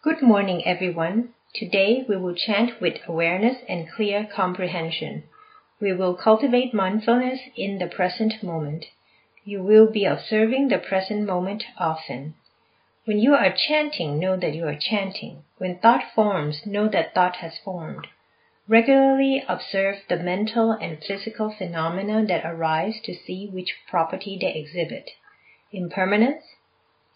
[0.00, 1.34] Good morning, everyone.
[1.56, 5.24] Today we will chant with awareness and clear comprehension.
[5.80, 8.84] We will cultivate mindfulness in the present moment.
[9.44, 12.36] You will be observing the present moment often.
[13.06, 15.42] When you are chanting, know that you are chanting.
[15.56, 18.06] When thought forms, know that thought has formed.
[18.68, 25.10] Regularly observe the mental and physical phenomena that arise to see which property they exhibit
[25.72, 26.44] impermanence,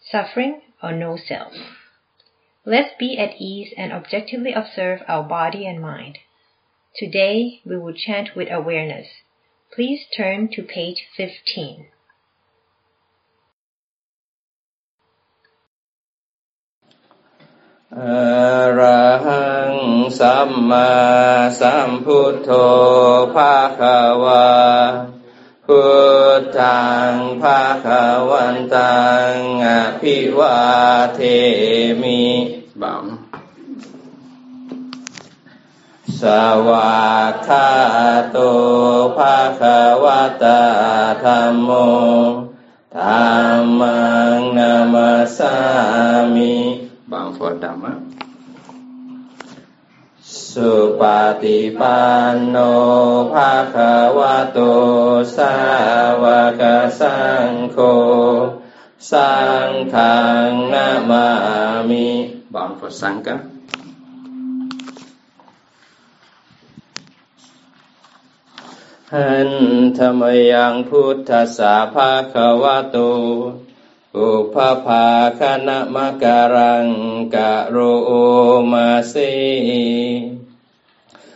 [0.01, 1.53] suffering, or no self.
[2.64, 6.18] Let's be at ease and objectively observe our body and mind.
[6.94, 9.08] Today we will chant with awareness.
[9.74, 11.86] Please turn to page 15.
[17.96, 19.74] อะระหัง
[20.18, 20.90] สัมมา
[21.60, 22.50] สัมพุทโธ
[23.34, 23.80] ภาค
[24.24, 24.46] วา
[25.67, 25.83] พุ
[26.39, 27.87] ทธังภาค
[28.29, 28.97] วันตั
[29.31, 29.33] ง
[29.65, 29.67] อ
[30.01, 30.57] ภิวา
[31.15, 31.19] เท
[32.01, 32.23] มิ
[32.81, 33.05] บัง
[36.19, 36.21] ส
[36.67, 37.69] วากขา
[38.31, 38.37] โต
[39.17, 39.61] ภาค
[40.03, 40.05] ว
[40.43, 40.61] ตา
[41.23, 41.69] ธรรมโม
[42.97, 43.99] ธรรมั
[44.37, 45.55] งนามาสา
[46.33, 46.53] มิ
[47.11, 48.02] บางฟอดามะ
[50.53, 51.03] สุป
[51.43, 51.99] ฏิปั
[52.33, 52.57] นโน
[53.33, 53.75] ภาค
[54.17, 54.59] วะโต
[55.35, 55.53] สา
[56.23, 56.25] ว
[56.59, 56.61] ก
[56.99, 57.77] สังโฆ
[59.11, 59.33] สั
[59.67, 60.15] งฆั
[60.47, 61.27] งนามา
[61.89, 62.07] มิ
[62.53, 63.27] บางฟอสังฆ
[69.13, 69.49] หัน
[69.97, 72.97] ธรรมยังพุทธสาภาควะโต
[74.17, 75.05] อุปภา
[75.39, 76.87] คณะมะการัง
[77.35, 77.77] กะโร
[78.71, 79.31] มาสี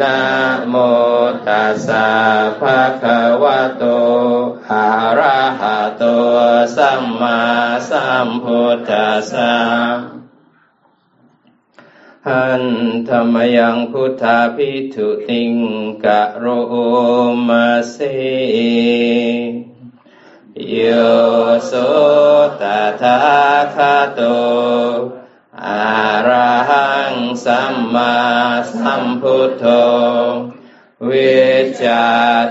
[0.00, 0.18] นะ
[0.68, 0.74] โม
[1.46, 2.08] ตัสสะ
[2.60, 3.84] ภะคะวะโต
[4.70, 4.86] อะ
[5.18, 6.04] ระหะโต
[6.76, 7.40] สัมมา
[7.90, 9.54] สัมพุทธัสสะ
[12.26, 12.64] หัน
[13.08, 15.52] ธรรมยังพุทธาพิทุติง
[16.04, 16.44] กะโร
[17.48, 17.96] มาเส
[20.70, 20.80] โย
[21.66, 21.72] โส
[22.60, 22.62] ต
[23.00, 23.16] ถา
[23.74, 23.76] ค
[24.14, 24.20] โต
[25.64, 25.82] อะ
[26.28, 26.87] ระหัง
[27.44, 28.14] สัมมา
[28.74, 29.64] สัมพุทโธ
[31.08, 31.38] วิ
[31.84, 32.06] จา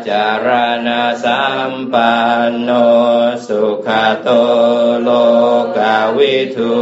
[0.08, 0.48] จาร
[0.88, 0.90] ณ
[1.24, 2.14] สัมปั
[2.48, 2.70] นโน
[3.48, 3.88] สุข
[4.22, 4.30] โต
[5.02, 5.10] โล
[5.78, 6.78] กาวิทู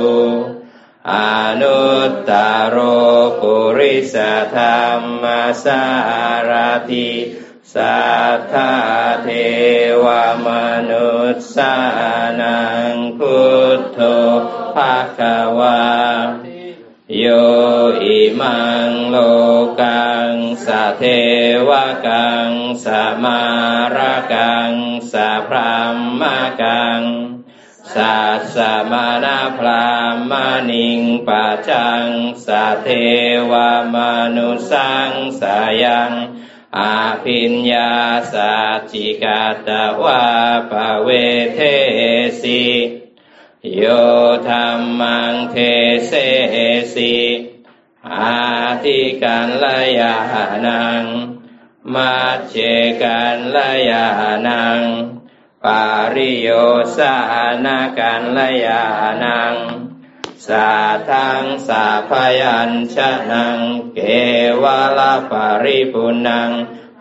[1.12, 1.14] อ
[1.62, 2.32] นุตต
[2.70, 2.78] โร
[3.40, 4.16] ปุริส
[4.56, 4.84] ธรร
[5.22, 5.24] ม
[5.64, 5.84] สา
[6.50, 6.52] ร
[6.90, 7.12] ติ
[7.74, 8.00] สั
[8.36, 8.74] ทธา
[9.24, 9.28] เท
[10.04, 10.06] ว
[10.46, 10.48] ม
[10.90, 11.76] นุษสา
[12.42, 13.40] นังพุ
[13.78, 14.00] ทโธ
[14.76, 15.20] ภาค
[15.60, 16.05] วา
[17.14, 17.26] โย
[18.04, 19.18] อิมังโล
[19.82, 20.32] กัง
[20.66, 21.04] สะเท
[21.70, 21.72] ว
[22.08, 22.52] กัง
[22.84, 23.42] สะมา
[23.96, 24.74] ระกัง
[25.12, 25.76] สะพรา
[26.22, 26.24] ม
[26.62, 27.02] กัง
[27.94, 29.88] สัสสะมานาพรา
[30.32, 30.34] ม
[30.70, 32.06] ณิงปัจจัง
[32.46, 32.88] สะเท
[33.52, 33.54] ว
[33.94, 33.96] ม
[34.36, 36.12] นุสังสายัง
[36.78, 37.94] อาภิญญา
[38.34, 39.70] สัจจิกาต
[40.04, 40.24] วา
[40.72, 40.74] ป
[41.04, 41.10] เว
[41.56, 41.60] เท
[42.42, 42.62] สี
[43.74, 43.84] โย
[44.50, 44.68] ธรร
[45.00, 45.56] มังเท
[46.08, 46.14] เส
[46.96, 47.16] สิ
[48.20, 48.44] อา
[48.84, 49.66] ทิกันล
[50.00, 50.16] ยา
[50.68, 51.04] นัง
[51.94, 52.14] มา
[52.50, 52.56] เจ
[53.02, 53.58] กันล
[53.90, 54.08] ยา
[54.48, 54.82] นัง
[55.64, 55.84] ปา
[56.14, 56.50] ริโย
[56.98, 57.16] สา
[57.66, 58.84] นากันลยา
[59.24, 59.54] นัง
[60.48, 60.72] สา
[61.10, 62.12] ทังสาพ
[62.42, 62.98] ยัญช
[63.32, 63.60] นัง
[63.94, 64.00] เก
[64.62, 64.64] ว
[64.98, 66.52] ลาปาริปุนัง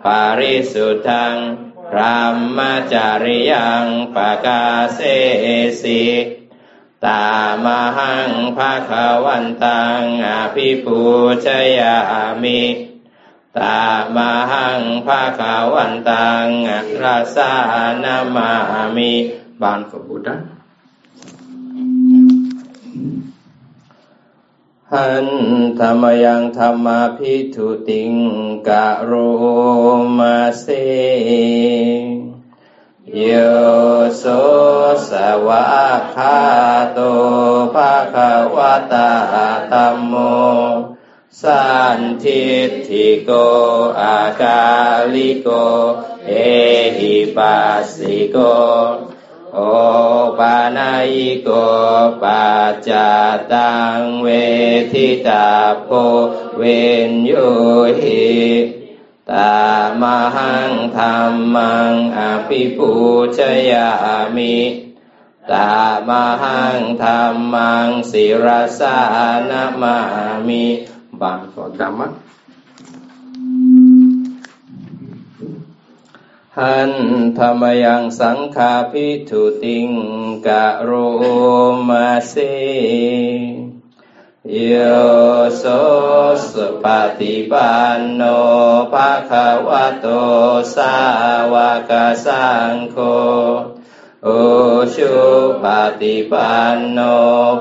[0.05, 1.37] ปาริสุทัง
[1.91, 2.01] พร
[2.35, 2.59] หม
[2.93, 4.63] จาริยังปกา
[4.95, 5.01] เส
[5.83, 6.05] สิ
[7.07, 7.27] ตา
[7.65, 7.67] ม
[7.97, 8.93] หังภาค
[9.25, 10.99] วันตังอภิปู
[11.45, 11.47] ช
[11.79, 11.97] ยา
[12.43, 12.63] มิ
[13.59, 13.81] ตา
[14.17, 14.19] ม
[14.51, 15.41] หังภาค
[15.75, 16.47] วันตัง
[17.03, 17.53] รัสา
[18.03, 18.51] นามา
[18.97, 19.13] มิ
[19.61, 20.43] บานฟบุดัน
[24.93, 25.27] หัน
[25.79, 28.15] ธรรมยังธรรมาพิทุติง
[28.69, 29.13] กะโร
[30.19, 30.67] มาเส
[33.17, 33.31] โย
[34.19, 34.25] โส
[35.09, 35.11] ส
[35.47, 35.65] วะ
[36.17, 36.41] คา
[36.93, 36.99] โต
[37.75, 39.11] ภะคะวะตา
[39.71, 40.15] ธัมโม
[41.43, 41.67] สั
[41.99, 42.45] นทิ
[42.89, 43.31] ทิโก
[44.01, 44.65] อากา
[45.15, 45.49] ลิโก
[46.27, 46.33] เอ
[46.99, 48.37] หิปัสสิโก
[49.55, 49.59] โอ
[50.39, 51.49] ปานายิโก
[52.23, 52.91] ปัจจ
[53.53, 54.29] ตังเว
[54.93, 55.49] ทิตา
[55.85, 55.89] โพ
[56.59, 56.63] เว
[57.09, 57.33] นโย
[58.01, 58.35] หิ
[59.31, 59.57] ตา
[60.01, 60.03] ม
[60.37, 62.91] หังธรรมังอภิปู
[63.37, 63.39] ช
[63.71, 63.89] ยา
[64.37, 64.57] มิ
[65.53, 65.73] ตา
[66.09, 66.11] ม
[66.43, 68.47] หังธรรมังศิร
[68.81, 68.99] สา
[69.51, 69.97] นามา
[70.49, 70.65] มิ
[71.21, 72.09] บางสอนธรรมะ
[76.59, 76.93] หัน
[77.39, 79.89] ธรรมยังสังขาพิทุติง
[80.47, 80.91] กะโร
[81.89, 82.35] มาเส
[84.53, 84.73] โย
[85.59, 85.65] โส
[86.51, 86.87] สุป
[87.19, 88.23] ฏิปันโน
[88.93, 90.07] ภะคะวะโต
[90.77, 90.97] สา
[91.53, 91.55] ว
[91.91, 91.93] ก
[92.27, 92.97] สังโฆ
[94.27, 94.31] โอ
[94.97, 95.15] ชุ
[95.65, 95.67] ป
[96.01, 97.01] ฏิปันโน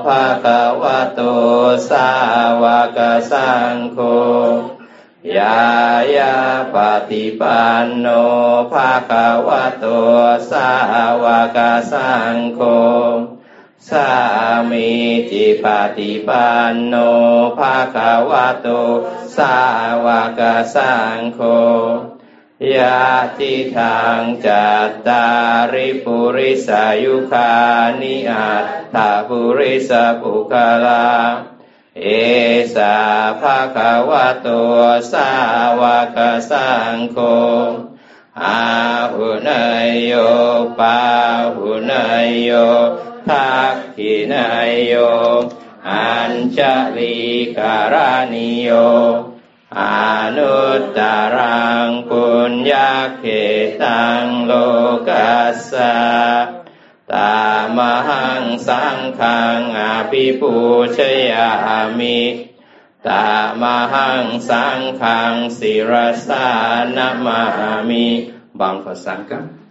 [0.04, 0.46] ภะค
[0.82, 1.20] วะโต
[1.90, 2.08] สา
[2.62, 2.64] ว
[2.96, 2.98] ก
[3.30, 3.98] สังโฆ
[5.36, 5.60] ยา
[6.16, 6.36] ยา
[6.74, 6.76] ป
[7.10, 8.06] ฏิปันโน
[8.72, 9.10] ภะค
[9.46, 9.86] วะโต
[10.50, 10.70] สา
[11.24, 11.26] ว
[11.56, 11.58] ก
[11.92, 12.60] สังโฆ
[13.90, 14.10] สา
[14.70, 14.88] มี
[15.30, 15.66] จิป
[15.96, 16.94] ฏิปันโน
[17.58, 17.96] ภะค
[18.30, 18.68] วะโต
[19.36, 19.56] สา
[20.04, 20.06] ว
[20.38, 20.40] ก
[20.74, 21.40] สังโฆ
[22.76, 23.02] ยา
[23.38, 25.26] ติทางจัตตา
[25.72, 27.52] ริปุริสายุคา
[28.00, 29.90] นิอัตถาปุริส
[30.20, 30.52] ปุค
[30.84, 31.08] ลา
[32.02, 32.06] เอ
[32.74, 32.96] สา
[33.40, 33.76] ภะค
[34.08, 34.48] วะโต
[35.12, 35.30] สา
[35.80, 35.82] ว
[36.16, 36.18] ก
[36.50, 37.18] สังโฆ
[38.42, 38.62] อา
[39.12, 39.50] หุน
[39.86, 40.12] ยโย
[40.78, 40.98] ปา
[41.56, 41.92] หุน
[42.26, 42.50] ยโย
[43.28, 44.94] ทักขินายโย
[45.90, 46.58] อัญช
[46.96, 47.16] ลี
[47.56, 48.70] การานิโย
[49.80, 49.82] อ
[50.36, 51.00] นุตต
[51.36, 53.24] รังปุญญาเข
[53.82, 54.52] ตังโล
[55.08, 55.96] กัสสะ
[57.12, 57.42] ตา
[57.76, 57.78] ม
[58.08, 59.80] หังสังขังอ
[60.10, 60.54] ภิปู
[60.96, 60.98] ช
[61.30, 61.52] ยา
[61.98, 62.20] มิ
[63.08, 63.28] ตา
[63.62, 65.92] มหังสังขังศิร
[66.28, 66.48] สา
[66.96, 67.42] นามา
[67.88, 68.06] มิ
[68.60, 69.63] บางภาษากัน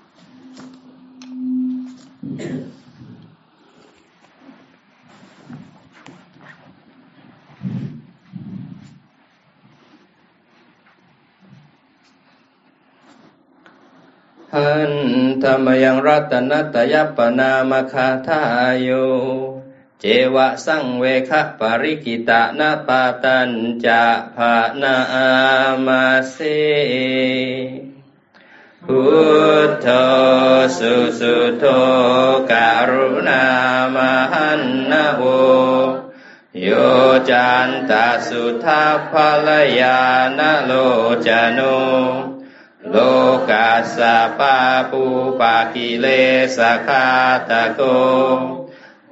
[14.56, 14.94] หัน
[15.44, 18.90] ธรรมยังรัตนตยปนามคาทายโย
[20.00, 20.06] เจ
[20.36, 23.50] วะสังเวคะปริกิตานาปาตัน
[23.86, 24.04] จะ
[24.36, 24.96] ภานา
[25.86, 26.38] มาเส
[28.86, 29.04] พุ
[29.68, 29.88] ทโธ
[30.78, 31.66] สุสุโธ
[32.52, 32.54] ก
[32.92, 33.44] รุณา
[33.96, 33.98] ม
[34.34, 35.24] หันนาโว
[36.62, 36.70] โย
[37.30, 37.92] จันต
[38.28, 39.14] สุทัพพ
[39.48, 39.50] ล
[39.80, 40.00] ยา
[40.38, 40.72] นโล
[41.28, 41.60] จโน
[42.90, 42.96] โล
[43.82, 44.58] สสะปา
[44.92, 45.04] ปู
[45.40, 46.08] ปากิเล
[46.58, 47.08] สคา
[47.50, 47.82] ตะโก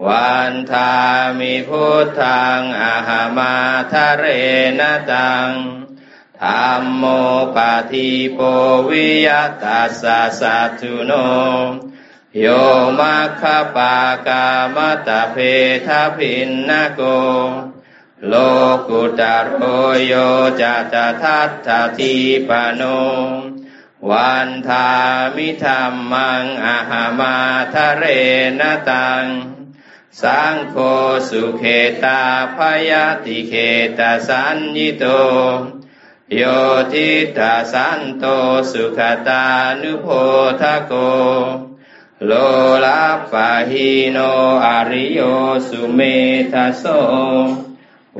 [0.07, 0.93] วันทา
[1.39, 3.55] มิพุทธังอาหามา
[3.91, 4.25] ทะเร
[4.79, 4.81] น
[5.11, 5.49] ตัง
[6.41, 7.03] ธรรมโม
[7.55, 8.39] ปาทิโป
[8.89, 9.29] วิย
[9.63, 11.11] ตัสสะสัตุโน
[12.39, 12.45] โย
[12.99, 13.43] มัคค
[13.75, 13.97] ปา
[14.27, 14.77] กาม
[15.07, 15.37] ตะเพ
[15.87, 17.01] ทพินนโก
[18.27, 18.33] โล
[18.87, 19.53] กุตโร
[20.05, 20.13] โย
[20.61, 22.13] จัตทัตถที
[22.49, 22.81] ปโน
[24.09, 24.89] วันทา
[25.35, 27.37] มิธรรมังอาหามา
[27.73, 28.03] ทะเร
[28.59, 29.25] นตัง
[30.21, 30.75] สังโฆ
[31.29, 31.63] สุเข
[32.03, 32.21] ตา
[32.55, 32.57] พ
[32.89, 33.53] ยาติเข
[33.97, 35.05] ตาสัญญิโต
[36.35, 36.41] โย
[36.93, 38.25] ทิตาสันโต
[38.71, 39.45] สุขตา
[39.81, 40.07] นุโพ
[40.61, 40.93] ทโก
[42.25, 42.31] โล
[42.85, 44.17] ลาปะหิโน
[44.65, 45.19] อริโย
[45.67, 45.99] สุเม
[46.53, 46.83] ทโส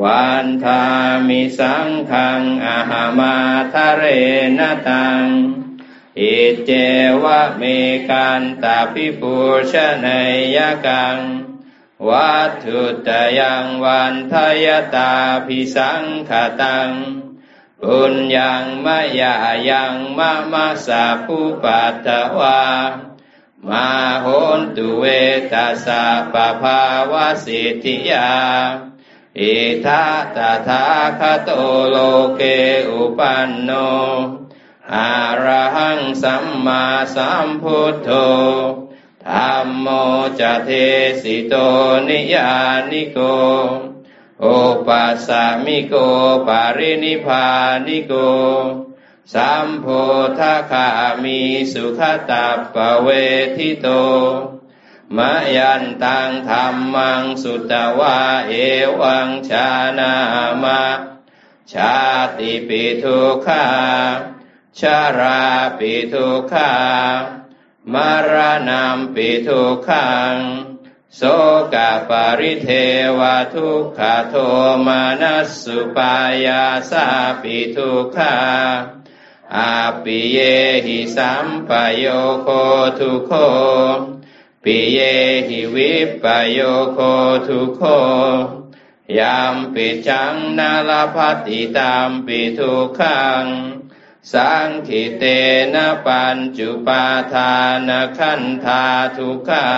[0.04, 0.84] วันทา
[1.28, 3.36] มิสังขังอาหามา
[3.74, 4.04] ทะเร
[4.58, 5.26] นตัง
[6.20, 6.72] อิเจ
[7.24, 7.64] วะเม
[8.10, 9.36] กันตาพิปุ
[9.72, 9.74] ช
[10.06, 10.08] น
[10.56, 11.18] ยกัง
[12.08, 14.34] วัตถุตยังวันท
[14.66, 15.14] ยตา
[15.46, 16.90] พิสังขตัง
[17.82, 19.36] ปุญญังมายา
[19.70, 22.62] ยังมะมะสาภูปัตตวา
[23.68, 23.88] มา
[24.22, 24.28] โห
[24.60, 25.04] นตุเว
[25.52, 26.04] ตัสสะ
[26.34, 28.32] ปะภาวะสิทธิยา
[29.40, 29.54] อิ
[29.86, 30.38] ทัต
[30.68, 30.86] ถา
[31.20, 31.50] คโต
[31.90, 31.96] โล
[32.36, 32.42] เก
[32.90, 33.72] อุปันโน
[34.96, 35.14] อะ
[35.46, 36.84] ระหังสัมมา
[37.16, 38.10] สัมพุทโธ
[39.28, 39.88] ธรรมโม
[40.40, 40.70] จะเท
[41.22, 41.56] สิโต
[42.08, 42.52] นิยา
[42.92, 43.20] นิโก
[44.42, 44.46] โอ
[44.88, 45.94] ปัสสามิโก
[46.48, 47.48] ปารินิพา
[47.88, 48.14] นิโก
[49.34, 49.86] สัมโพ
[50.40, 50.88] ธคา
[51.24, 51.40] มี
[51.74, 53.08] สุขตาปเว
[53.58, 53.88] ทิโต
[55.18, 58.54] มะยันตังธรรมังสุตวาเอ
[59.00, 59.68] วังชา
[59.98, 60.14] นา
[60.64, 60.84] มะ
[61.74, 61.96] ชา
[62.38, 63.66] ติปิทุขา
[64.80, 65.44] ชารา
[65.78, 66.74] ปิทุขา
[67.94, 68.34] มาร
[68.70, 70.36] ณามปิทุขัง
[71.16, 71.22] โส
[71.74, 71.76] ก
[72.10, 72.70] ปาริเท
[73.20, 73.22] ว
[73.54, 74.00] ทุกข
[74.30, 74.36] โท
[74.86, 77.08] มานัสสุปายาสา
[77.42, 78.38] ปิทุขา
[79.56, 79.74] อา
[80.04, 80.38] ปิเย
[80.86, 82.06] หิสัมปโย
[82.44, 82.48] โค
[83.00, 83.32] ทุโค
[84.64, 85.00] ปิเย
[85.48, 86.60] หิวิปโย
[86.94, 87.00] โค
[87.48, 87.82] ทุโค
[89.18, 93.46] ยามปิจังนาลพัติตามปิทุขัง
[94.34, 95.24] สังขิเต
[95.74, 97.54] นะปัญจุปาทา
[97.88, 98.86] นขันธา
[99.18, 99.70] ทุกขา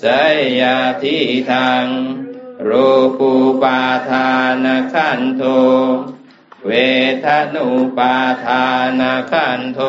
[0.00, 0.02] ส
[0.60, 1.16] ยาทิ
[1.50, 1.86] ทัง
[2.68, 3.32] รูปู
[3.62, 4.30] ปาทา
[4.64, 5.42] นขันโท
[6.66, 6.70] เว
[7.24, 7.68] ทนุ
[7.98, 8.64] ปาทา
[9.00, 9.80] นขันโท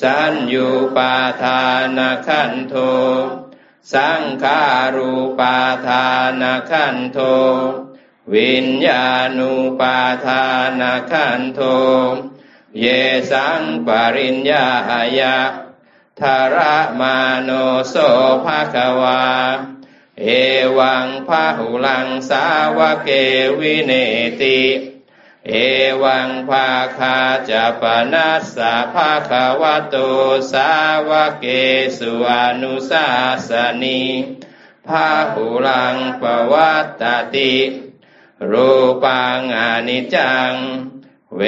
[0.00, 1.60] สัญญูปาทา
[1.96, 2.74] นขันโท
[3.92, 4.62] สังขา
[4.96, 6.06] รูปาทา
[6.40, 7.18] นขันโท
[8.34, 10.44] วิญญาณุปาทา
[10.80, 11.60] นขันโท
[12.76, 12.86] เย
[13.30, 14.66] สังปริญญา
[15.18, 15.38] ยะ
[16.20, 17.50] ทาระมาโน
[17.88, 17.94] โส
[18.44, 19.24] ภาควา
[20.22, 20.26] เอ
[20.78, 22.44] วังพาหุลังสา
[22.76, 23.08] วเก
[23.58, 23.92] วิเน
[24.40, 24.60] ติ
[25.48, 25.52] เอ
[26.02, 27.18] วังภาคา
[27.50, 27.82] จะป
[28.12, 29.96] นัสสะภาควะโต
[30.52, 30.72] สา
[31.08, 31.10] ว
[31.40, 31.46] เก
[31.98, 32.30] สุอ
[32.62, 33.06] นุสา
[33.48, 33.50] ส
[33.82, 34.02] นี
[34.86, 37.02] พาหุลังปวัตต
[37.34, 37.56] ติ
[38.50, 38.70] รู
[39.04, 40.52] ปังอนิจจัง
[41.38, 41.44] เว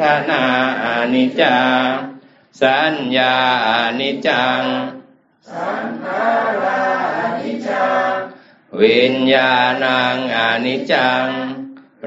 [0.00, 0.44] ทนา
[0.84, 1.58] อนิจจา
[2.60, 3.36] สัญญา
[3.68, 3.70] อ
[4.00, 4.62] นิจจัง
[5.50, 6.26] สังขา
[6.62, 6.82] รา
[7.16, 8.10] อนิจจัง
[8.80, 11.26] วิญญาณังอนิจจัง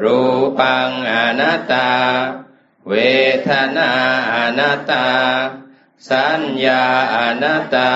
[0.04, 0.20] รู
[0.60, 1.92] ปังอนัตตา
[2.90, 2.94] เว
[3.48, 3.92] ทนา
[4.34, 5.10] อนัตตา
[6.10, 6.84] สัญญา
[7.16, 7.94] อนัตตา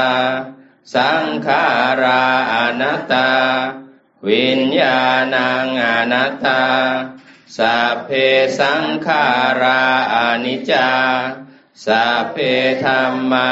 [0.94, 1.64] สังขา
[2.02, 3.30] ราอนัตตา
[4.28, 5.00] วิญญา
[5.34, 6.62] ณังอนัตตา
[7.58, 8.10] สัพเพ
[8.60, 9.26] สังขา
[9.62, 10.92] ราอนิจจา
[11.86, 12.38] สัพเพ
[12.84, 13.50] ธรรมา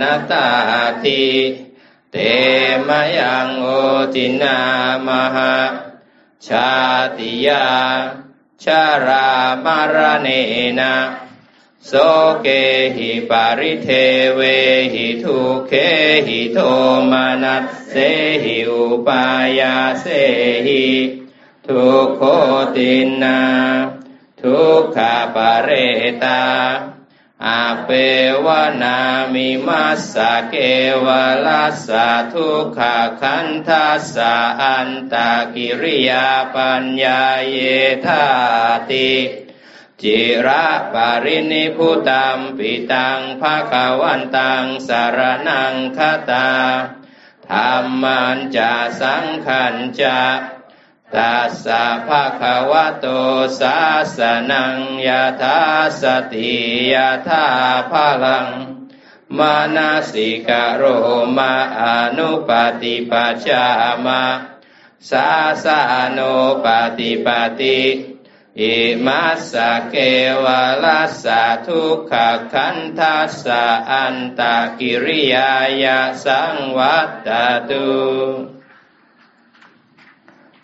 [0.00, 0.48] นัตตา
[1.04, 1.26] ติ
[2.12, 2.16] เต
[2.88, 3.66] มยังโอ
[4.14, 4.58] ตินา
[5.06, 5.54] มหา
[6.46, 6.70] ชา
[7.16, 7.66] ติยา
[8.64, 9.28] ชารา
[9.64, 10.28] มารเน
[10.78, 10.94] นะ
[11.86, 11.92] โส
[12.42, 12.46] เก
[12.96, 13.88] หิปาริเท
[14.34, 14.40] เว
[14.92, 15.38] หิทุ
[15.68, 15.72] เค
[16.26, 16.58] หิโท
[17.10, 17.94] มานัสเส
[18.42, 19.24] หิอุปา
[19.58, 20.06] ยาเส
[20.66, 20.86] หิ
[21.68, 22.22] ทุกโค
[22.76, 22.92] ติ
[23.22, 23.40] นา
[24.42, 25.70] ทุกขาปเร
[26.24, 26.42] ตา
[27.46, 27.90] อาเป
[28.44, 28.46] ว
[28.82, 28.98] นา
[29.32, 30.54] มิมัสสะเก
[31.04, 31.06] ว
[31.46, 37.58] ลัสสะทุกขาคันทัสสะอันตากิริยาปัญญาเย
[38.06, 38.26] ธา
[38.90, 39.12] ติ
[40.02, 45.18] จิระปารินิพุตัมปิตังภาควันตังสาร
[45.48, 45.98] นังค
[46.30, 46.50] ตา
[47.48, 50.20] ธรรมันจะสังขันจะ
[51.14, 53.06] ตัสสะภะคะวะโต
[53.60, 53.78] สา
[54.16, 54.18] ส
[54.50, 55.60] นังยะถา
[56.00, 56.54] สติ
[56.92, 57.46] ยะถา
[57.90, 58.48] ภาลัง
[59.38, 60.82] มานาสิกะโร
[61.36, 61.82] มาอ
[62.16, 62.50] นุป
[62.82, 63.66] ติปัจจา
[64.06, 64.24] มะ
[65.10, 65.28] สา
[65.64, 65.80] สะ
[66.12, 66.18] โน
[66.64, 66.66] ป
[66.98, 67.28] ฏิป
[67.60, 67.82] ติ
[68.60, 68.74] อิ
[69.06, 69.94] มัสสะเก
[70.44, 72.12] วะลัสสะทุกข
[72.52, 77.28] คันทัสสะอันตากิริยายะสังวัต
[77.68, 78.55] ตุ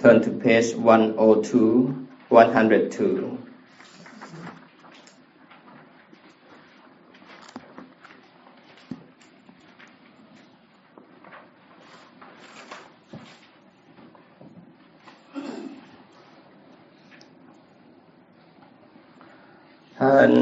[0.02, 3.38] Turn to page 102, 102.
[20.00, 20.35] หัน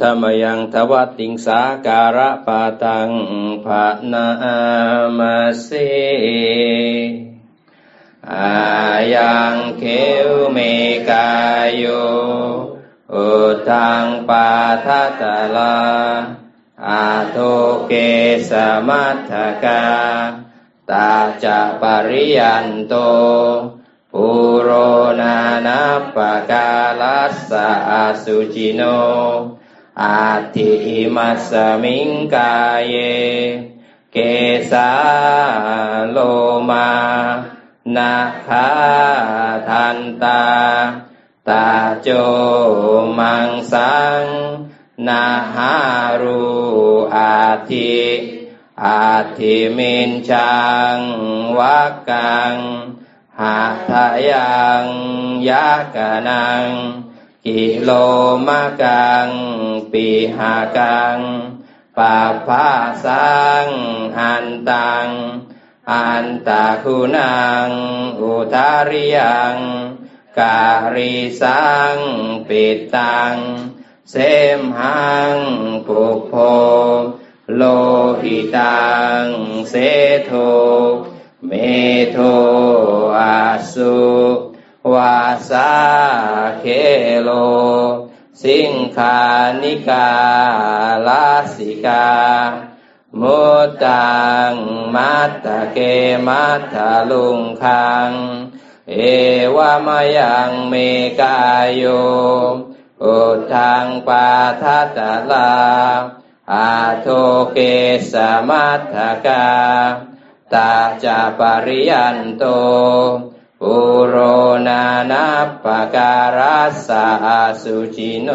[0.00, 3.10] ธรรมยังทวัติงสาการะปาตัง
[3.64, 4.26] ภานา
[5.18, 5.70] มาเส
[8.31, 8.55] อา
[9.15, 9.83] ยังเข
[10.27, 10.57] วเม
[11.09, 11.29] กา
[11.63, 11.85] ยโย
[13.13, 13.29] อุ
[13.69, 14.49] ทังปา
[14.85, 15.23] ทัต
[15.55, 15.77] ลา
[16.87, 17.37] อาโท
[17.87, 17.93] เก
[18.49, 18.51] ส
[18.87, 19.83] มัทธกา
[20.91, 21.11] ตา
[21.43, 22.93] จะปริยันโต
[24.11, 24.27] ปุ
[24.61, 24.69] โร
[25.21, 25.37] นา
[25.67, 25.81] นา
[26.15, 26.17] ป
[26.51, 26.69] กา
[27.01, 27.91] ลัสสะอ
[28.23, 28.81] สุจิโน
[30.01, 30.23] อา
[30.55, 30.71] ทิ
[31.15, 31.51] มัส
[31.83, 32.95] มิงกายเย
[34.13, 34.17] เก
[34.71, 34.91] สา
[36.11, 36.17] โล
[36.69, 36.89] มา
[37.96, 38.16] นา
[38.46, 38.68] คา
[39.68, 40.44] ทันตา
[41.48, 41.68] ตา
[42.02, 42.08] โจ
[43.18, 44.24] มังสัง
[45.06, 45.74] นาหา
[46.22, 46.44] รู
[47.16, 47.98] อาทิ
[48.84, 50.60] อาทิมินชั
[50.94, 50.98] ง
[51.58, 52.56] วักกัง
[53.40, 54.84] หาทายัง
[55.48, 56.66] ยากนัง
[57.46, 57.90] กิโล
[58.46, 59.28] มะกัง
[59.92, 60.06] ปี
[60.36, 61.18] หากัง
[61.98, 62.70] ปาภา
[63.04, 63.66] สัง
[64.18, 65.08] หันตัง
[65.90, 67.70] อันตาคุณัง
[68.20, 69.56] อุทาริยัง
[70.38, 71.96] การิสัง
[72.48, 73.36] ปิตัง
[74.10, 74.14] เส
[74.60, 75.38] มหัง
[75.86, 76.32] ปุพโพ
[77.56, 77.62] โล
[78.22, 78.88] หิตั
[79.22, 79.24] ง
[79.70, 79.74] เส
[80.24, 80.30] โท
[81.46, 81.52] เม
[82.12, 82.18] โท
[83.18, 83.40] อัส
[83.72, 83.98] สุ
[84.92, 85.18] วะ
[85.50, 85.72] สา
[86.60, 86.64] เข
[87.22, 87.30] โฬ
[88.42, 89.20] สิงฆา
[89.62, 90.10] ณิกา
[91.06, 92.69] ละสิกา
[93.20, 93.42] มุ
[93.84, 94.18] ตตั
[94.50, 94.52] ง
[94.94, 95.78] มัตถะเก
[96.28, 98.10] มัตถะลุงคัง
[98.92, 98.98] เอ
[99.56, 100.74] วะมะยังเม
[101.20, 101.84] กายโย
[103.02, 103.18] อุ
[103.52, 104.28] ทังปา
[104.62, 104.98] ทัต
[105.30, 105.52] ลา
[106.52, 107.06] อาโท
[107.52, 107.58] เก
[108.12, 108.14] ส
[108.48, 108.96] มัตถ
[109.26, 109.48] กา
[110.52, 110.72] ตา
[111.04, 112.44] จาปริยันโต
[113.60, 113.76] ปุ
[114.08, 114.16] โร
[114.68, 115.26] นานา
[115.64, 117.06] ปการัสสะ
[117.62, 118.30] สุจิโน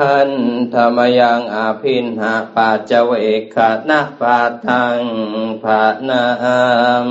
[0.00, 0.30] หัน
[0.74, 3.56] ธรรมยังอภินหาปัจเวกข
[3.88, 5.00] ณะปาทัง
[5.62, 6.24] ภานา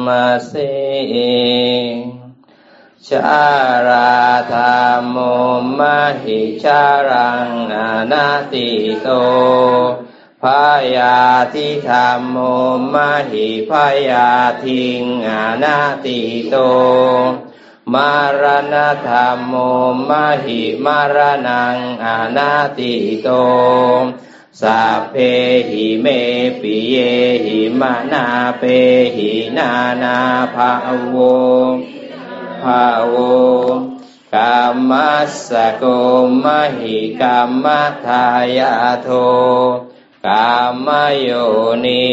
[0.05, 0.53] มาเส
[3.07, 3.43] ชา
[3.87, 4.13] รา
[4.53, 5.17] ธรรมโม
[5.79, 5.81] ม
[6.23, 7.79] หิชารังอ
[8.11, 8.69] นาติ
[9.01, 9.07] โต
[10.41, 10.43] พ
[10.95, 11.17] ยา
[11.53, 12.37] ทิธรรมโม
[12.93, 12.95] ม
[13.29, 13.71] หิพ
[14.09, 14.29] ยา
[14.63, 15.31] ทิงอ
[15.63, 16.55] นาติโต
[17.93, 18.75] มารณ
[19.07, 19.53] ธรรมโม
[20.09, 20.11] ม
[20.43, 22.07] หิมารนังอ
[22.37, 23.29] นาติโต
[24.61, 25.15] สัพเพ
[25.69, 26.07] หิเม
[26.61, 26.95] ปิเย
[27.45, 28.25] หิมานา
[28.59, 28.63] เป
[29.15, 29.71] หินา
[30.03, 30.17] นา
[30.55, 30.71] ภา
[31.09, 31.15] โว
[32.63, 33.15] ภาโว
[34.33, 34.59] กา
[34.89, 35.83] มัสสโก
[36.43, 36.45] ม
[36.79, 37.65] หิกามม
[38.05, 38.25] ทา
[38.57, 38.73] ยา
[39.03, 39.09] โท
[40.27, 40.49] กา
[40.85, 40.87] ม
[41.19, 41.29] โย
[41.85, 42.07] นิ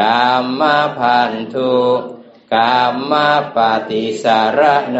[0.00, 0.22] กา
[0.58, 0.60] ม
[0.98, 1.78] พันธุ
[2.52, 2.76] กา
[3.10, 3.12] ม
[3.56, 4.98] ปฏิสารโน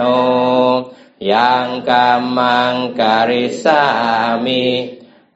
[1.31, 3.83] ยังกามังการิสา
[4.45, 4.65] มิ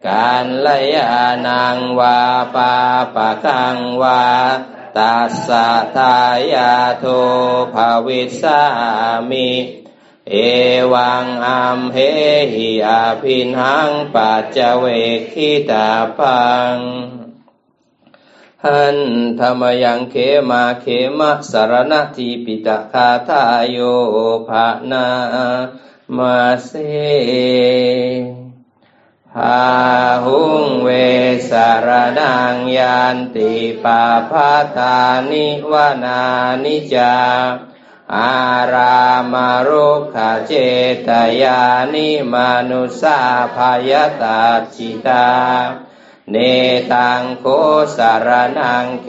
[0.09, 2.21] การลยานังวา
[2.55, 2.75] ปา
[3.15, 4.25] ปะกังวา
[4.97, 6.17] ตัสสะทา
[6.53, 7.05] ยาโท
[7.75, 7.77] ภ
[8.07, 8.63] วิสา
[9.31, 9.51] มิ
[10.31, 10.35] เอ
[10.93, 11.99] วังอัมเห
[12.53, 14.85] หิอาภินหังปัจเจเว
[15.33, 16.43] คิตาปั
[16.75, 16.77] ง
[18.64, 18.98] หัน
[19.40, 20.16] ธรรมยังเข
[20.50, 20.86] มาเข
[21.20, 23.78] มะสารณทีปิตาคาทายโย
[24.48, 25.08] ภานา
[26.18, 26.72] มาเส
[29.34, 29.60] พา
[30.26, 30.90] หุงเว
[31.50, 33.52] สารดังยันติ
[33.84, 34.98] ปาพาตา
[35.30, 35.74] นิว
[36.04, 36.22] นา
[36.64, 37.16] นิจา
[38.16, 38.36] อา
[38.74, 39.00] รา
[39.34, 40.16] มารุข
[40.48, 40.52] เจ
[41.08, 41.10] ต
[41.42, 41.62] ยา
[41.94, 42.36] นิม
[42.70, 43.20] นุสา
[43.56, 44.42] พายตา
[44.74, 45.28] จิตา
[46.33, 46.39] เน
[46.93, 47.47] ตังโค
[47.97, 49.09] สารนังเข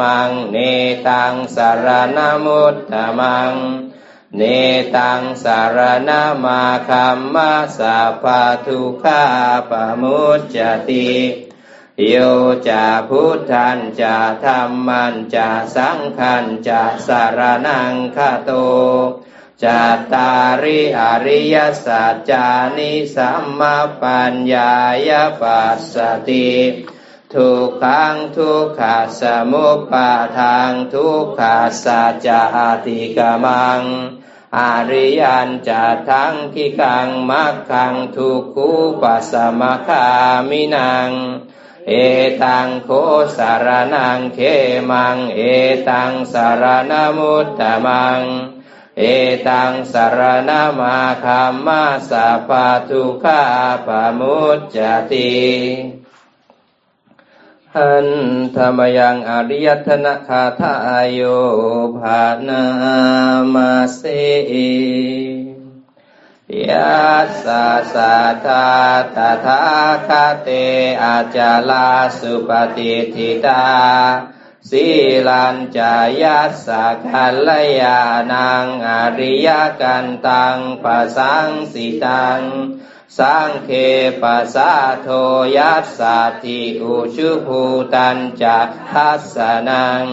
[0.00, 0.56] มัง เน
[1.08, 3.54] ตังสารนมุตตมัง
[4.36, 4.42] เน
[4.96, 5.78] ตังสาร
[6.08, 8.24] นามาคัมมาสัพพ
[8.66, 9.22] ทุขา
[9.70, 10.56] ปมุจจ
[10.88, 11.12] ติ
[12.06, 12.14] โย
[12.68, 18.50] จะพุทธันจะธรรมันจะสังขันจะสารนังคาโต
[19.64, 24.72] จัตตาริอริยสัจจานิสัมมาปัญญา
[25.08, 25.96] ยปัสส
[26.28, 26.50] ติ
[27.34, 28.82] ทุกขังทุกข
[29.20, 31.40] สมุปาทางทุกข
[31.84, 32.28] สัจจ
[32.86, 33.82] ติกมัง
[34.56, 38.70] อริยันจะทั้งกิกังมักขังทุกขุ
[39.02, 40.06] ปัสมะคา
[40.48, 41.10] มินัง
[41.88, 41.92] เอ
[42.42, 42.90] ตังโค
[43.36, 44.38] สารนังเข
[44.90, 45.40] มัง เอ
[45.88, 48.22] ตังสารนมุตตมัง
[48.98, 49.04] เอ
[49.48, 52.50] ตังสารนามาคามาสัพพ
[52.88, 53.42] ทุขา
[53.86, 54.78] ปมุจจ
[55.10, 55.38] ติ
[57.74, 58.08] หัน
[58.54, 61.20] ธรรมยังอริยธนคาทายโย
[61.98, 62.64] ภานา
[63.54, 64.02] มาเส
[66.68, 68.66] ยัสสะสะทา
[69.16, 69.60] ตถา
[70.08, 70.10] ค
[70.42, 70.48] เต
[71.02, 73.64] อาจาลาสุปฏิทิตา
[74.70, 74.86] สี
[75.28, 77.48] ลันจายัสสะกัล
[77.80, 78.00] ยา
[78.32, 79.48] นังอริย
[79.80, 82.40] กันตังปัสังสิตัง
[83.18, 83.70] สังเค
[84.22, 85.08] ปัสสะโท
[85.56, 87.62] ยัสสะทิอุชุภู
[87.94, 88.58] ตันจะ
[88.90, 89.36] ทัสส
[89.68, 90.04] นัง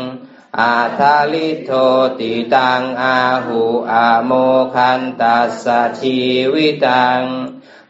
[0.59, 1.71] อาทาลิโท
[2.19, 4.31] ติตังอาหูอาโม
[4.75, 6.17] คันตัสสะชี
[6.53, 7.21] วิตัง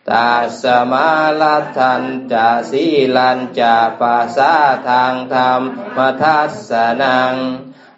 [0.10, 1.10] ตัสมา
[1.41, 4.56] ลัทันจะสีลันจะปัสสะ
[4.88, 5.62] ทางธรรม
[5.98, 7.34] มทัสสนัง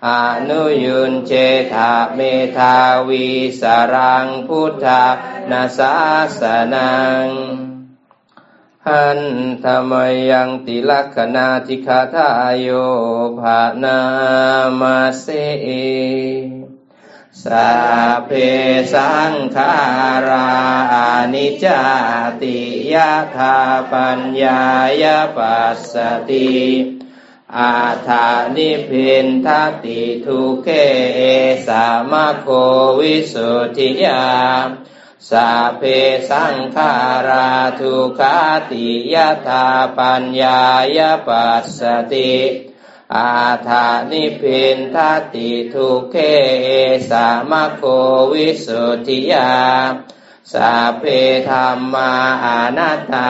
[0.07, 0.09] อ
[0.49, 1.33] นุยุนเจ
[1.73, 2.19] ธาเม
[2.57, 3.27] ธาวี
[3.61, 5.05] สรังพุทธา
[5.51, 5.95] นาสา
[6.39, 6.41] ส
[6.73, 6.93] นั
[7.23, 7.25] ง
[8.87, 9.21] หัน
[9.63, 9.93] ธรรม
[10.31, 12.69] ยังติลักขณาทิคาทายโย
[13.39, 13.99] ภานา
[14.79, 15.25] มาเส
[17.43, 17.71] สั
[18.17, 18.31] พเพ
[18.93, 19.73] สังขา
[20.29, 20.49] รา
[21.33, 21.83] นิจา
[22.41, 22.59] ติ
[22.93, 23.57] ยะธา
[23.91, 24.61] ปัญญา
[25.01, 25.03] ย
[25.37, 25.95] ปัสส
[26.29, 26.57] ติ
[27.57, 27.75] อา
[28.07, 29.47] ธานิพินท
[29.83, 30.69] ติทุเก
[31.15, 31.21] เอ
[31.67, 32.47] สามโค
[32.99, 34.25] วิสุทธิยา
[35.29, 35.83] สัพเพ
[36.29, 36.93] สังขา
[37.27, 38.37] ราทุขา
[38.69, 39.65] ติยะธา
[39.97, 40.59] ปัญญา
[40.97, 41.81] ยปัสส
[42.13, 42.33] ติ
[43.15, 43.33] อา
[43.67, 44.97] ธานิพินท
[45.33, 46.15] ติทุเก
[46.63, 46.69] เอ
[47.09, 47.83] สามะโค
[48.31, 49.51] วิสุทธิยา
[50.53, 51.03] สัพเพ
[51.49, 52.13] ธรรมา
[52.45, 53.29] อนัตตา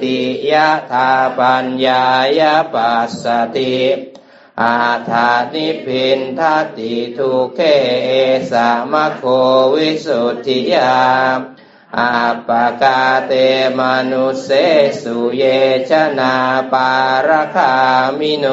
[0.00, 0.18] ติ
[0.52, 2.04] ยะธาปัญญา
[2.38, 2.40] ย
[2.74, 3.24] ปัสส
[3.56, 3.78] ติ
[4.62, 4.76] อา
[5.10, 6.40] ธานิพินท
[6.76, 7.60] ติทุเก
[8.04, 8.10] เอ
[8.50, 9.22] สามะโค
[9.74, 10.96] วิสุทธิยา
[11.96, 12.14] อา
[12.48, 12.50] ป
[12.82, 13.32] กาเต
[13.78, 14.48] มนุเส
[15.02, 15.44] สุเย
[15.90, 16.34] ชนา
[16.72, 16.90] ปา
[17.28, 17.74] รคา
[18.18, 18.46] มิโน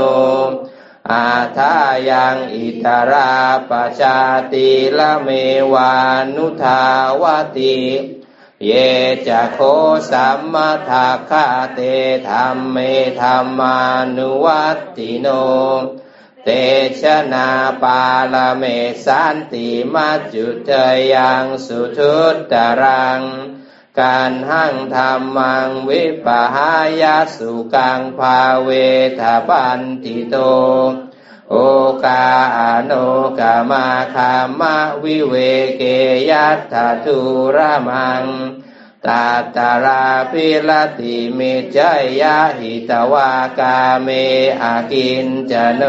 [1.11, 1.73] อาทา
[2.09, 3.33] ยังอิตรา
[3.69, 4.19] ปชา
[4.51, 5.29] ติละเม
[5.73, 5.93] วา
[6.35, 6.83] นุทา
[7.21, 7.23] ว
[7.57, 7.77] ติ
[8.65, 8.71] เย
[9.27, 9.59] จะโค
[10.11, 11.45] สัมมาทาคา
[11.75, 11.79] เต
[12.27, 12.77] ธรรมเม
[13.21, 13.77] ธรรมา
[14.15, 15.27] นุวัตติโน
[16.47, 16.51] เต
[17.01, 17.03] ช
[17.33, 17.49] นา
[17.83, 18.01] ปา
[18.33, 18.63] ลเม
[19.05, 20.71] สันติมัจจุเท
[21.13, 23.21] ยังสุทุตตรัง
[23.99, 28.69] กัณหังธัมมังวิปปะหายะ สุกกังภาเว
[29.19, 30.35] ถะ ปัณฑิโต
[31.51, 31.55] โอ
[32.05, 32.25] กา อะ
[32.85, 32.91] โน
[33.39, 35.35] กะมาคัมมะวิเว
[35.77, 35.83] เก
[36.29, 37.19] ยัตถะ ทู
[37.55, 38.23] ระมัง
[39.07, 40.69] ตัตราภิระ
[40.99, 41.39] ติมิจเฉ
[41.75, 41.77] ย
[42.21, 44.07] ยะหิตวากาเม
[44.61, 45.83] อะกิญจะโน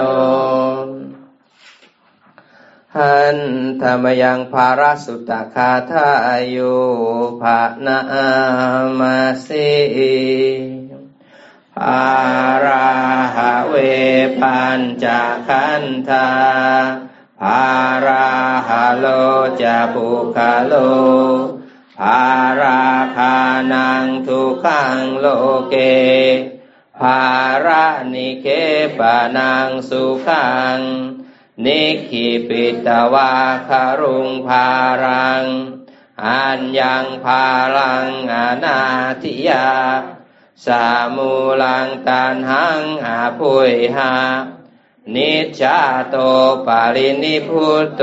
[2.96, 3.38] หัน
[3.82, 6.10] ธรรมยังภารสุตคาทา
[6.54, 6.76] ยุ
[7.40, 7.98] ภานา
[8.98, 9.72] มาสิ
[11.76, 12.06] ภา
[12.64, 12.88] รา
[13.36, 13.74] หเว
[14.40, 15.06] ปัญจ
[15.48, 16.28] ขันธา
[17.40, 17.64] ภา
[18.06, 18.28] รา
[18.68, 19.06] หาโล
[19.60, 20.74] จะปุคาโล
[21.98, 22.24] ภา
[22.62, 23.36] ราคา
[23.74, 25.26] นังทุขังโล
[25.68, 25.74] เก
[26.98, 27.22] ภา
[27.66, 28.46] รานิเค
[28.98, 29.00] ป
[29.38, 30.78] นังสุขัง
[31.64, 33.32] นิคิปิตวา
[33.68, 34.68] คารุงภา
[35.04, 35.44] รัง
[36.24, 37.44] อันยังภา
[37.76, 38.80] ลังอนา
[39.22, 39.68] ทิยา
[40.66, 41.32] สามู
[41.62, 44.14] ลังตันหังอาภุยหา
[45.14, 45.80] นิจา
[46.10, 46.16] โต
[46.66, 48.02] ปารินิพุตโต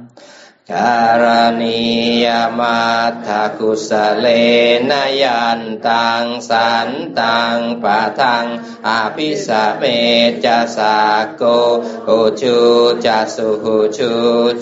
[0.73, 1.25] การ
[1.61, 1.81] ณี
[2.25, 2.27] ย
[2.59, 2.81] มั
[3.11, 4.25] ตถกุสเล
[4.89, 4.91] น
[5.23, 8.45] ยันตังสันตังปะทัง
[8.87, 9.83] อภิสเม
[10.45, 10.97] จะสา
[11.37, 11.43] โก
[12.07, 12.57] หุชู
[13.05, 14.11] จะสุหุชู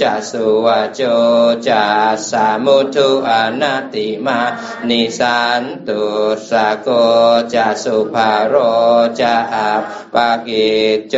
[0.01, 1.01] จะสุวโจ
[1.67, 1.85] จะ
[2.29, 4.39] สามุทุอนัติมา
[4.89, 6.01] นิสันตุ
[6.49, 6.87] สาโก
[7.53, 8.55] จะสุภาโร
[9.19, 9.71] จะอา
[10.13, 10.69] ปากิ
[11.09, 11.15] โจ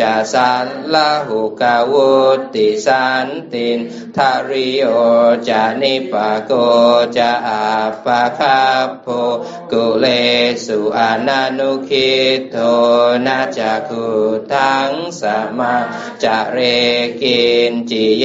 [0.00, 2.10] จะสันละหุกาวุ
[2.54, 3.78] ติสันติน
[4.20, 4.88] ทาริโอ
[5.48, 6.14] จานิป
[6.46, 6.52] โก
[7.16, 7.64] จะอา
[8.04, 8.60] ปะคา
[9.02, 9.06] โพ
[9.72, 10.06] กุเล
[10.64, 12.10] สุอานานุคิ
[12.50, 12.56] โท
[13.26, 14.06] นาจักุ
[14.52, 15.22] ทังส
[15.58, 15.74] มา
[16.22, 16.58] จะเร
[17.22, 18.24] กินจิเย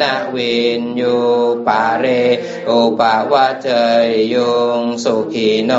[0.00, 1.16] นะวินยู
[1.66, 2.04] ปาเร
[2.68, 3.68] อุปาวะเจ
[4.06, 5.72] ยยุงสุขีโน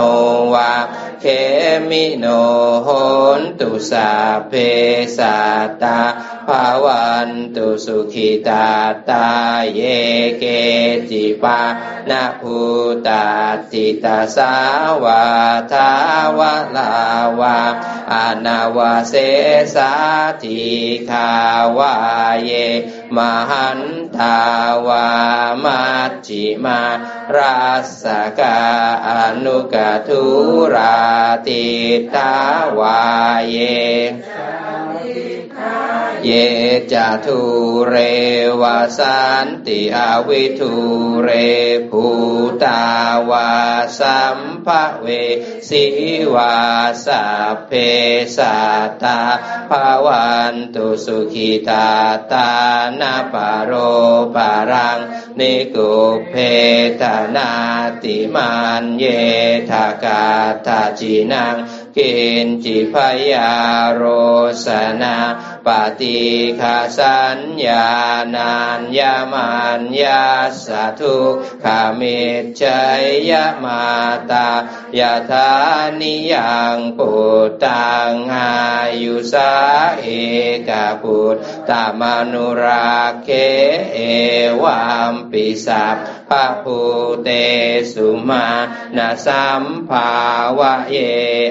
[0.54, 0.74] วา
[1.22, 1.26] เข
[1.90, 2.26] มิโน
[2.84, 2.88] โห
[3.40, 4.10] นตุสา
[4.48, 4.54] เพ
[5.18, 5.36] สา
[5.82, 8.68] ตาาวันตุสุขิตา
[9.10, 9.28] ตา
[9.74, 9.82] เย
[10.40, 10.44] เก
[11.10, 11.60] จิปา
[12.10, 12.58] นาภู
[13.08, 13.26] ตา
[13.72, 14.54] จิตาสา
[15.04, 15.24] วา
[15.72, 15.90] ทา
[16.38, 16.90] วะลา
[17.40, 17.58] วา
[18.12, 18.14] อ
[18.46, 19.14] นาวาเส
[19.76, 19.92] สา
[20.44, 20.62] ธิ
[21.10, 21.30] คา
[21.78, 21.94] วา
[22.44, 22.52] เย
[23.16, 23.18] ม
[23.50, 23.82] หัน
[24.18, 24.40] ทา
[24.88, 25.08] วา
[25.64, 26.82] มัจจิมา
[27.36, 27.58] รา
[28.02, 28.04] ส
[28.40, 28.60] กา
[29.08, 29.10] อ
[29.44, 29.76] นุก
[30.08, 30.24] ทุ
[30.74, 31.00] รา
[31.48, 31.66] ติ
[32.16, 32.32] ตา
[32.80, 33.00] วา
[33.50, 33.58] เย
[36.26, 36.32] เย
[36.94, 37.40] จะทู
[37.88, 37.96] เร
[38.62, 40.74] วาสันติอาวิทู
[41.24, 41.30] เร
[41.90, 42.06] ภู
[42.64, 42.84] ตา
[43.30, 43.52] วา
[44.00, 44.68] สัมภ
[45.02, 45.08] เว
[45.70, 45.86] สิ
[46.34, 46.56] วา
[47.06, 47.72] สัพเพ
[48.38, 48.58] สั
[48.88, 49.20] ตตา
[49.70, 51.90] ภาวันตุสุขิตา
[52.32, 52.50] ตา
[53.00, 53.72] นาปโร
[54.36, 55.00] ปารัง
[55.40, 55.94] นิกุ
[56.30, 56.34] เพ
[57.02, 57.04] ท
[57.36, 57.52] นา
[58.04, 59.06] ติมันเย
[59.70, 60.24] ทากา
[60.66, 61.56] ตาจินัง
[61.98, 62.14] กิ
[62.46, 62.96] นจิพ
[63.32, 63.52] ยา
[63.94, 64.04] โร
[64.66, 64.68] ส
[65.02, 65.16] นา
[65.65, 65.67] ป
[66.00, 66.19] ฏิ
[66.60, 67.88] คาสัญญา
[68.36, 70.26] นัญญามันยา
[70.65, 71.17] สาทุ
[71.63, 72.19] ขามิ
[72.62, 73.32] ชัยย
[73.63, 73.84] มา
[74.32, 74.50] ตา
[75.00, 75.52] ยาธา
[76.00, 77.13] นิยังปุ
[77.47, 78.52] ตตังอา
[79.02, 79.52] ยุสา
[80.02, 80.08] เอ
[80.67, 80.69] ก
[81.04, 81.36] ปุต
[81.69, 82.91] ตามนุรา
[83.24, 83.30] เค
[83.93, 83.97] เอ
[84.62, 85.97] วามปิสัพ
[86.30, 86.80] พะภู
[87.24, 87.30] เต
[87.93, 88.47] สุมา
[88.97, 90.12] ณสัมภา
[90.60, 90.95] วะเย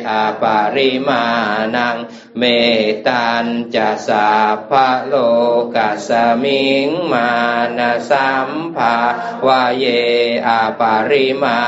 [0.08, 1.22] อปาริมา
[1.74, 1.96] นัง
[2.38, 2.42] เม
[3.06, 4.28] ตันจะสา
[4.70, 5.14] พะโล
[5.74, 6.10] กัส
[6.42, 7.30] มิงมา
[7.78, 8.96] นาสัมภา
[9.46, 9.84] วะเย
[10.46, 11.60] อาปาริมา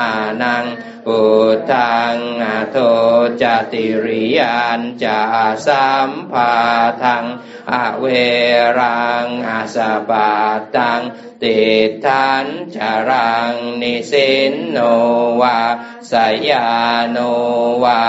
[0.42, 0.64] นัง
[1.09, 1.22] อุ
[1.70, 2.77] ทังอโท
[3.42, 5.20] จติริยานจะ
[5.66, 6.53] สัมภา
[7.03, 7.25] ทัง
[7.72, 8.05] อเว
[8.79, 9.77] รังอาส
[10.09, 10.31] ปา
[10.77, 11.01] ตัง
[11.42, 11.61] ติ
[12.05, 14.78] ทันจารังนิสินโน
[15.40, 15.59] วา
[16.11, 16.12] ส
[16.50, 16.68] ยา
[17.11, 17.18] โน
[17.85, 18.02] วา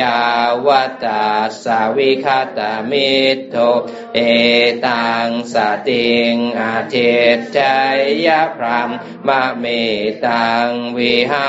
[0.00, 0.18] ยา
[0.66, 0.68] ว
[1.04, 1.24] ตา
[1.64, 2.26] สวิค
[2.58, 3.12] ตามิ
[3.50, 3.56] โท
[4.14, 4.18] เอ
[4.86, 5.54] ตังส
[5.88, 6.96] ติงอาเจ
[7.36, 7.60] ตใจ
[8.26, 8.90] ยะพราม
[9.26, 9.64] มะเม
[10.26, 11.48] ตังวิหา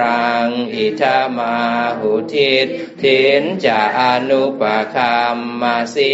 [0.00, 1.56] รังอิทามา
[1.98, 2.66] หุทิต
[3.02, 4.62] ถินจะอนุป
[4.94, 6.12] คัมมาสี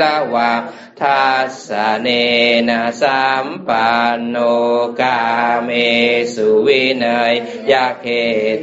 [0.00, 0.52] ละวะ
[1.00, 1.26] ทั
[1.68, 1.70] ส
[2.02, 2.08] เน
[2.68, 4.36] นะสัมปันโน
[5.00, 5.20] กา
[5.64, 5.70] เม
[6.34, 7.34] สุวินัย
[7.70, 8.06] ยะเค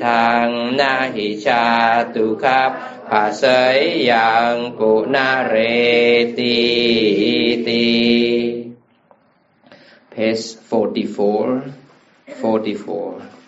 [0.06, 0.48] ทาง
[0.80, 1.65] นาหิชา
[2.13, 2.72] ตุคับ
[3.10, 3.43] ภาษ
[3.74, 3.78] ย
[4.10, 5.56] ยังกุนาเร
[6.38, 6.60] ติ
[7.67, 7.88] ติ
[10.13, 10.84] page 44
[12.41, 13.42] 44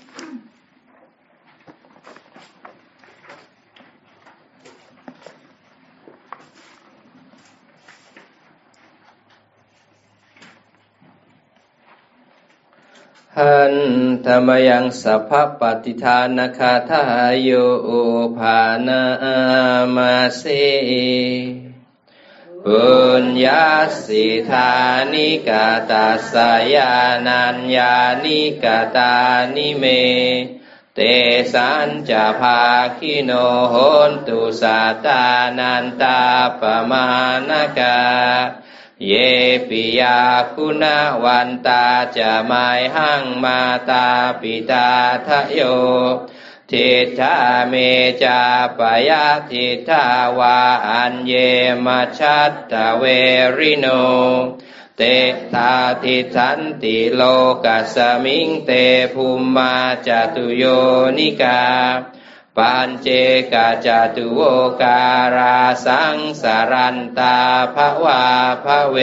[13.39, 13.75] หัน
[14.25, 17.49] ธรรมยังสัพพปฏิทานคาทายโย
[18.37, 19.03] ภานา
[19.95, 20.43] มาเส
[22.63, 22.85] ปุ
[23.23, 23.65] ญญา
[24.03, 24.71] สิธา
[25.13, 26.93] นิกาตาสายา
[27.27, 29.15] นัญญานิกาตา
[29.55, 29.83] นิเม
[30.95, 30.99] เต
[31.53, 32.61] สันจะภา
[32.97, 33.31] คิโน
[33.69, 33.75] โห
[34.09, 35.23] นตุสาตา
[35.59, 36.19] นันตา
[36.59, 37.07] ปมา
[37.49, 37.97] ณกา
[39.03, 39.13] เย
[39.67, 40.17] ปิยา
[40.53, 40.83] คุณะ
[41.23, 41.85] วันตา
[42.17, 42.51] จะ มัย
[42.95, 44.07] หังมาตา
[44.41, 44.89] ปิตา
[45.27, 45.61] ทะโย
[46.71, 47.35] ทิฏฐา
[47.69, 47.73] เม
[48.23, 48.41] จา
[48.77, 48.79] ป
[49.09, 50.05] ยะทิฏฐา
[50.39, 51.33] วาอัญเญ
[51.85, 53.03] มัชฌัตตะเว
[53.57, 53.85] ริโน
[54.97, 55.01] สัต
[55.53, 55.73] ตา
[56.03, 57.21] ติฏฐันติโล
[57.65, 58.71] กัสมิงเต
[59.13, 59.73] ภุมมา
[60.07, 60.63] จะตุโย
[61.17, 61.61] นิกา
[62.57, 63.07] ปัญเจ
[63.53, 64.39] กะจะตุโว
[64.81, 65.03] กา
[65.35, 67.37] ราสังสารันตา
[67.75, 68.23] ภวา
[68.63, 68.97] ภเว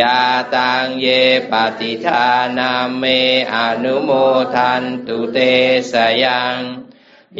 [0.00, 0.20] ยา
[0.54, 1.06] ตังเย
[1.50, 2.26] ปฏิทา
[2.58, 3.04] นาเม
[3.54, 4.10] อนุโม
[4.54, 5.38] ทันตุเต
[5.92, 5.94] ส
[6.24, 6.58] ยัง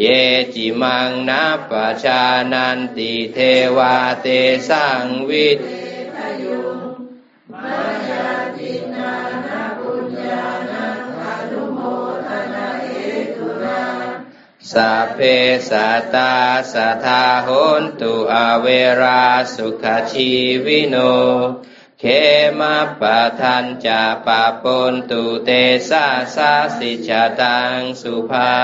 [0.01, 0.07] เย
[0.55, 1.73] จิมังนัป
[2.05, 3.39] ชานันติเท
[3.77, 4.27] วาเต
[4.69, 5.59] สังวิท
[14.73, 15.19] สัพเพ
[15.71, 16.35] สัตตา
[16.73, 17.49] สัทธาโห
[17.81, 18.67] นตุอเว
[19.03, 19.25] รา
[19.55, 20.31] สุขชี
[20.65, 20.97] วิโน
[22.01, 22.05] เข
[22.59, 25.51] มาปะทันจะปะปนตุเต
[25.89, 28.55] สาสาสิจตังสุภา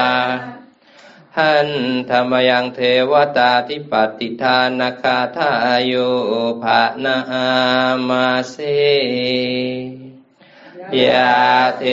[1.38, 1.68] หัน
[2.10, 5.50] ธรรมยังเทวตาทิปติทานาคาทา
[5.90, 6.08] ยุ
[6.62, 7.16] ภานา
[8.08, 8.56] มาเส
[11.00, 11.36] ยา
[11.78, 11.84] เท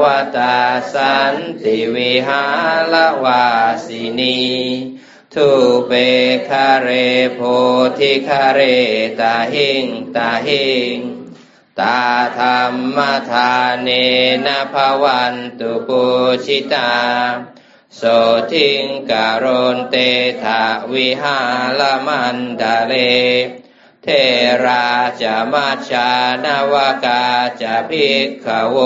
[0.00, 0.02] ว
[0.36, 0.58] ตา
[0.92, 2.44] สันติวิหา
[2.92, 3.46] รวา
[3.86, 4.40] สินี
[5.34, 5.48] ทุ
[5.86, 5.92] เป
[6.48, 6.88] คาเร
[7.34, 7.40] โพ
[7.98, 8.60] ธิคาเร
[9.20, 10.96] ตาหิงตาหิง
[11.80, 12.00] ตา
[12.38, 12.62] ธรร
[12.96, 12.98] ม
[13.30, 13.88] ทานเน
[14.46, 16.04] นะภวันตุปุ
[16.44, 16.92] ชิตา
[17.96, 18.02] โส
[18.52, 19.96] ทิงการนเต
[20.42, 21.38] ถาวิหา
[21.78, 22.94] รมันดาเล
[24.04, 24.08] เท
[24.64, 24.86] รา
[25.22, 26.10] จะมัชชา
[26.44, 27.24] นาวกา
[27.62, 28.76] จะพิกขโว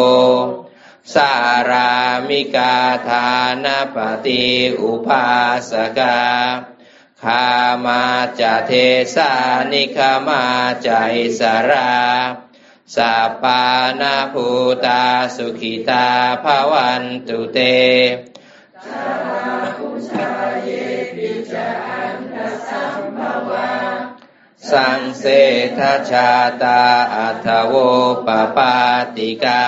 [1.15, 1.33] สา
[1.71, 1.93] รา
[2.29, 2.77] มิกา
[3.09, 3.29] ทา
[3.65, 4.45] นปฏิ
[4.81, 5.27] อุปา
[5.71, 6.19] สกา
[7.23, 7.47] คา
[7.85, 8.03] มา
[8.41, 8.73] จะเท
[9.15, 9.33] สา
[9.73, 10.45] นิคามา
[10.83, 11.95] ใจะอิสรา
[12.95, 13.63] สัปปา
[14.01, 14.47] นาภู
[14.85, 15.03] ตา
[15.37, 16.07] สุขิตา
[16.43, 17.59] ภวันตุเต
[18.87, 19.07] ตา
[19.77, 20.31] ภูชา
[20.63, 20.69] เย
[21.15, 21.96] ปิจา
[24.73, 25.25] สังเส
[25.79, 26.31] ทชา
[26.63, 26.83] ตา
[27.15, 27.75] อัทโว
[28.27, 28.77] ปปา
[29.17, 29.67] ติกา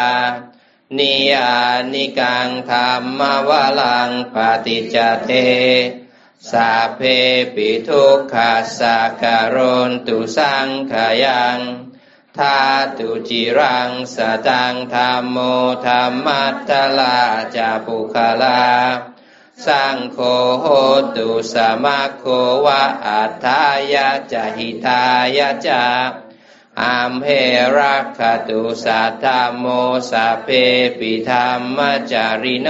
[0.99, 1.53] นิยา
[1.93, 5.31] นิกังธรรมวลังปฏิจเท
[6.51, 7.01] สาเพ
[7.55, 9.57] ปิทุกขาสาการ
[9.89, 10.93] นตุสังข
[11.25, 11.59] ยัง
[12.39, 12.59] ทา
[12.99, 14.17] ตุจิรังส
[14.49, 15.37] ตังธรรมโม
[15.87, 17.19] ธรรมัตตลา
[17.57, 18.63] จาปุคลา
[19.67, 20.19] สังโฆ
[20.61, 20.67] โห
[21.17, 22.25] ตุสมาโค
[22.65, 25.03] วะอัฏฐายะจหิตา
[25.37, 25.85] ยะจา
[26.81, 27.27] อามเพ
[27.77, 29.25] รักขตุสัทธ
[29.59, 29.65] โม
[30.11, 30.49] สัพเพ
[30.99, 31.79] ปิธรรม
[32.13, 32.69] จาริโน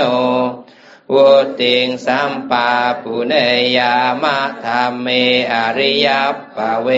[1.12, 1.29] วุ
[1.61, 2.70] ติงสัมปา
[3.03, 3.35] ปุเน
[3.77, 5.07] ยามะธรรมเม
[5.53, 6.09] อริย
[6.57, 6.88] ปเว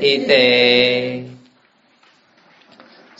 [0.00, 0.32] ทิเต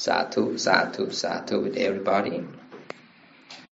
[0.04, 2.37] สาธุสาธุสาธุ with everybody